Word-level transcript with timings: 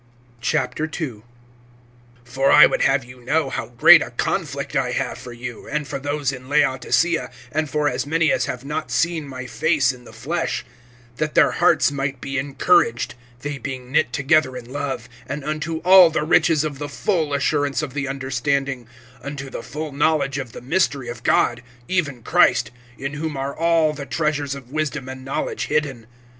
II. 0.51 1.21
FOR 2.23 2.51
I 2.51 2.65
would 2.65 2.81
have 2.81 3.05
you 3.05 3.21
know 3.23 3.51
how 3.51 3.67
great 3.67 4.01
a 4.01 4.09
conflict 4.09 4.75
I 4.75 4.93
have 4.93 5.19
for 5.19 5.31
you, 5.31 5.67
and 5.67 5.87
for 5.87 5.99
those 5.99 6.31
in 6.31 6.49
Laodicea, 6.49 7.29
and 7.51 7.69
for 7.69 7.87
as 7.87 8.07
many 8.07 8.31
as 8.31 8.45
have 8.45 8.65
not 8.65 8.89
seen 8.89 9.27
my 9.27 9.45
face 9.45 9.91
in 9.93 10.03
the 10.03 10.11
flesh; 10.11 10.65
(2)that 11.19 11.35
their 11.35 11.51
hearts 11.51 11.91
might 11.91 12.19
be 12.19 12.39
encouraged, 12.39 13.13
they 13.41 13.59
being 13.59 13.91
knit 13.91 14.11
together 14.11 14.57
in 14.57 14.73
love, 14.73 15.07
and 15.27 15.43
unto 15.45 15.77
all 15.85 16.09
the 16.09 16.23
riches 16.23 16.63
of 16.63 16.79
the 16.79 16.89
full 16.89 17.31
assurance 17.31 17.83
of 17.83 17.93
the 17.93 18.07
understanding, 18.07 18.87
unto 19.21 19.51
the 19.51 19.61
full 19.61 19.91
knowledge 19.91 20.39
of 20.39 20.51
the 20.51 20.61
mystery 20.63 21.09
of 21.09 21.21
God, 21.21 21.61
even 21.87 22.23
Christ; 22.23 22.71
(3)in 22.97 23.13
whom 23.17 23.37
are 23.37 23.55
all 23.55 23.93
the 23.93 24.07
treasures 24.07 24.55
of 24.55 24.71
wisdom 24.71 25.07
and 25.07 25.23
knowledge 25.23 25.65
hidden. 25.65 26.07